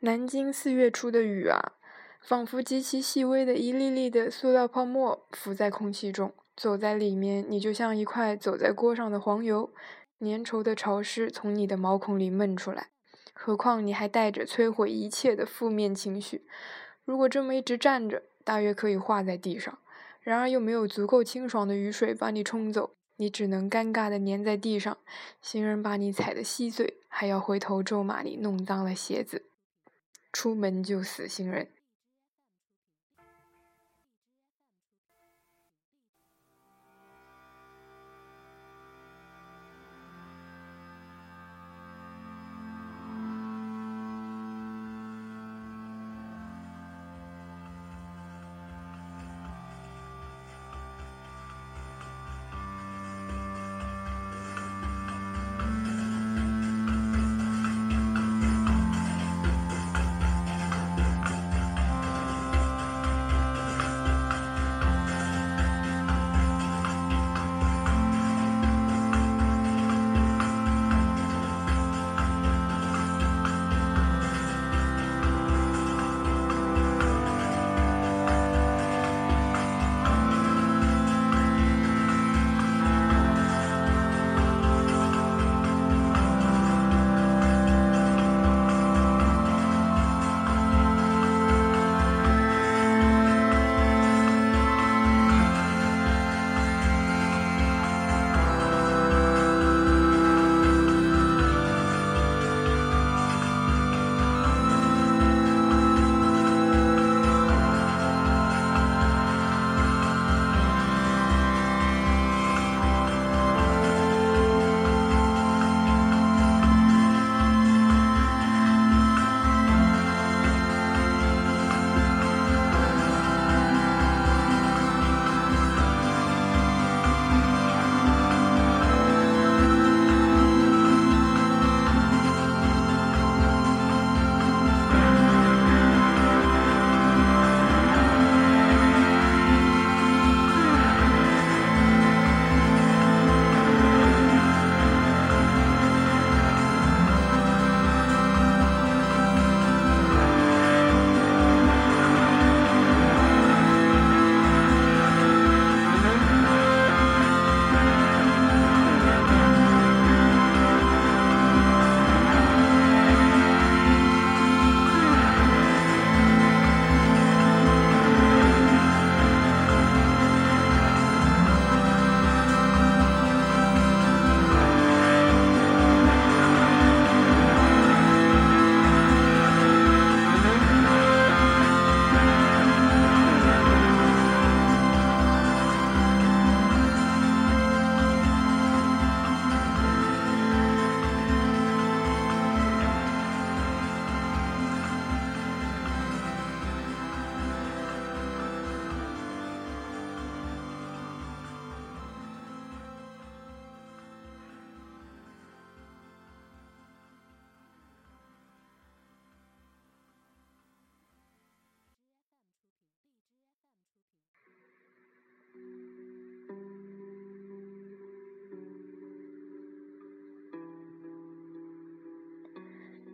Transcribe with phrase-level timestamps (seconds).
[0.00, 1.72] 南京四月初的雨啊，
[2.20, 9.72] 仿佛极其细微的一粒粒的塑料泡沫浮在空气中，走在里面，你就像一块走在锅上的黄油，
[10.20, 12.90] 粘稠的潮湿从你的毛孔里闷出来。
[13.32, 16.46] 何况你还带着摧毁一切的负面情绪。
[17.04, 19.78] 如果这么一直站着，大约可以化在地上。
[20.20, 24.96] 然而又没有足够清爽的雨水把你冲走，你只能尴尬地粘在地上。
[25.42, 29.46] 行人把你踩得稀碎，还要回头咒骂你弄脏了鞋子。
[30.32, 31.68] 出门就死，行人。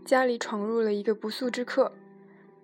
[0.04, 1.92] 家里闯入了一个不速之客。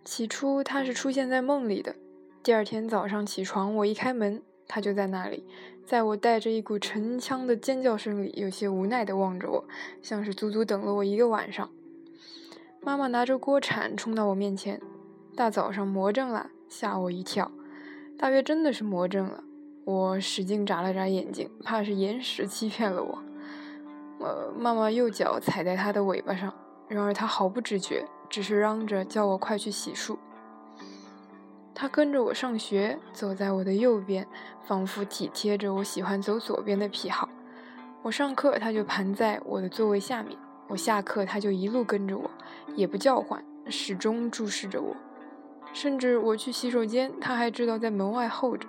[0.04, 1.96] 起初他是出现在梦里的。
[2.42, 5.44] 第二天早上起床，我一开门，他就在那里，
[5.84, 9.64] 在我带着一股沉腔的尖叫声里，有些无奈地望着我，
[10.02, 11.70] 像是足足等了我一个晚上。
[12.80, 14.80] 妈妈拿着锅铲冲到我面前
[15.36, 17.50] ：“大早上魔怔了！”吓我一跳。
[18.18, 19.44] 大约真的是魔怔了。
[19.84, 23.22] 我使劲眨了眨眼睛，怕是眼屎欺骗了我。
[24.20, 26.54] 呃，妈妈右脚踩在他的尾巴上。
[26.90, 30.18] 然而他毫不知觉，只是嚷着叫我快去洗漱。
[31.72, 34.26] 他跟着我上学，走在我的右边，
[34.66, 37.28] 仿佛体贴着我喜欢走左边的癖好。
[38.02, 40.36] 我上课，他就盘在我的座位下面；
[40.66, 42.28] 我下课，他就一路跟着我，
[42.74, 44.96] 也不叫唤，始终注视着我。
[45.72, 48.66] 甚至我去洗手间，他还知道在门外候着。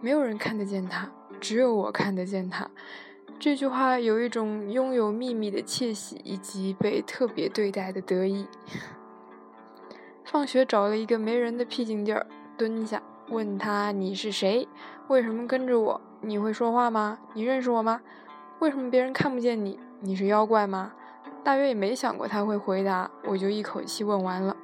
[0.00, 1.08] 没有人看得见他，
[1.40, 2.68] 只有我看得见他。
[3.42, 8.46] 这句话有一种拥有秘密的窃喜，以及被特别对待的得意。
[10.22, 12.24] 放学找了一个没人的僻静地儿
[12.56, 14.68] 蹲下，问他：“你是谁？
[15.08, 16.00] 为什么跟着我？
[16.20, 17.18] 你会说话吗？
[17.34, 18.00] 你认识我吗？
[18.60, 19.76] 为什么别人看不见你？
[19.98, 20.92] 你是妖怪吗？”
[21.42, 24.56] 大约也没想过他会回答，我就一口气问完了。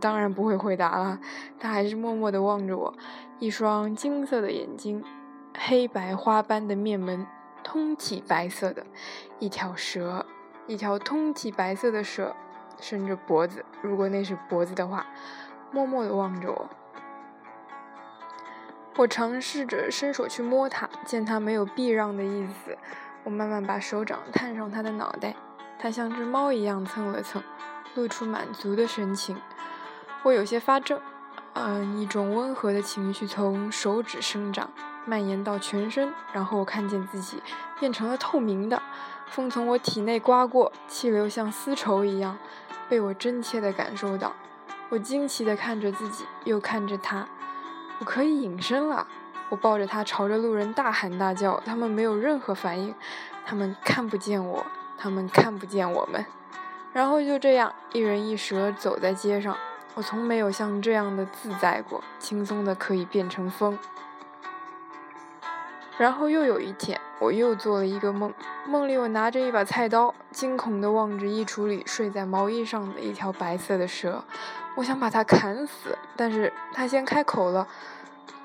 [0.00, 1.20] 当然不会回答了，
[1.60, 2.92] 他还是默默地望着我，
[3.38, 5.04] 一双金色的眼睛，
[5.56, 7.24] 黑白花斑的面门，
[7.66, 8.86] 通体白色的，
[9.40, 10.24] 一条蛇，
[10.68, 12.32] 一条通体白色的蛇，
[12.80, 15.04] 伸着脖子，如果那是脖子的话，
[15.72, 16.70] 默默地望着我。
[18.96, 22.78] 我尝试着伸手去摸它，见它没有避让的意思，
[23.24, 25.34] 我慢慢把手掌探上它的脑袋，
[25.76, 27.42] 它像只猫一样蹭了蹭。
[27.96, 29.36] 露出满足的神情，
[30.22, 31.00] 我有些发怔，
[31.54, 34.70] 嗯，一种温和的情绪从手指生长，
[35.06, 37.42] 蔓延到全身，然后我看见自己
[37.80, 38.82] 变成了透明的，
[39.30, 42.36] 风从我体内刮过，气流像丝绸一样
[42.88, 44.34] 被我真切地感受到。
[44.88, 47.26] 我惊奇地看着自己，又看着他，
[47.98, 49.06] 我可以隐身了。
[49.48, 52.92] 我抱着他，朝着路人大喊大叫，他们没有任何反应，
[53.44, 54.66] 他们看不见我，
[54.98, 56.26] 他们看不见我们。
[56.92, 59.56] 然后就这样，一人一蛇走在街上，
[59.94, 63.78] 我从没有像这样的自在过，轻松的可以变成风。
[65.98, 68.32] 然后又有一天，我又做了一个梦，
[68.66, 74.22] 梦里我拿着一把菜刀，惊恐地望着衣橱里睡在毛衣上的一条白色的蛇，
[74.76, 77.66] 我想把它砍死，但是它先开口了：“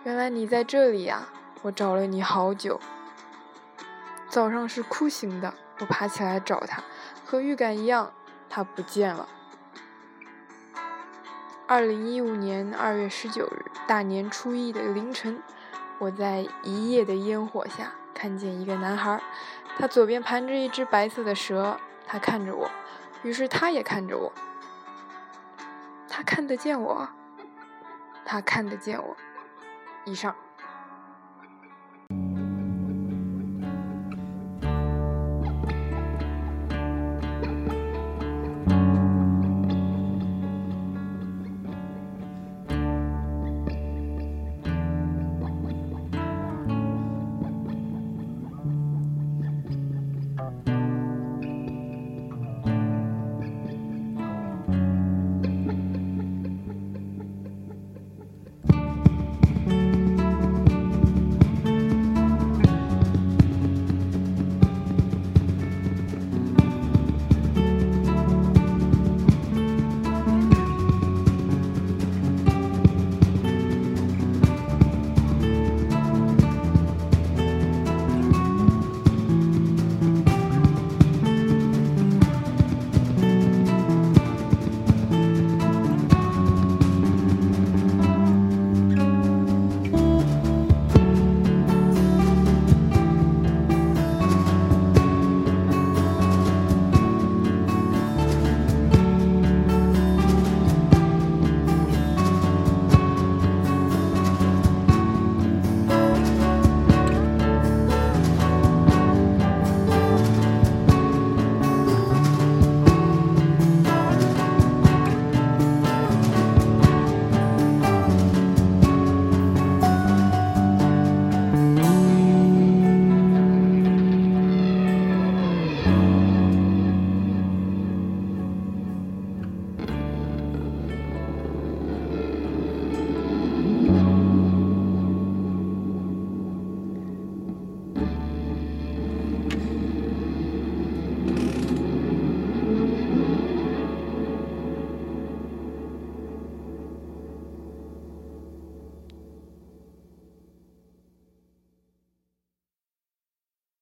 [0.04, 1.28] 原来你在这里呀，
[1.62, 2.80] 我找了你好久。”
[4.30, 6.82] 早上是哭醒的，我爬起来找它，
[7.26, 8.12] 和预感一样。
[8.54, 9.30] 他不见了。
[11.68, 15.42] 二零一五年二月十九日，大年初一的凌晨，
[16.02, 19.22] 我在一夜的烟火下看见一个男孩，
[19.78, 22.68] 他左边盘着一只白色的蛇，他看着我，
[23.22, 24.34] 于是他也看着我。
[26.10, 27.08] 他看得见我，
[28.26, 29.16] 他看得见我。
[30.04, 30.36] 以上。